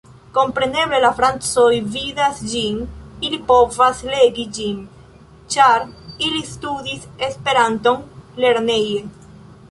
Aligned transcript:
Kompreneble, 0.35 0.99
la 1.01 1.09
francoj 1.17 1.73
vidas 1.95 2.39
ĝin, 2.53 2.79
ili 3.27 3.37
povas 3.51 4.01
legi 4.13 4.45
ĝin, 4.59 4.79
ĉar 5.55 5.85
ili 6.29 6.41
studis 6.53 7.05
Esperanton 7.29 8.01
lerneje. 8.45 9.05